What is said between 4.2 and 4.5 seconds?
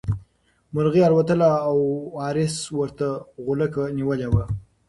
وه.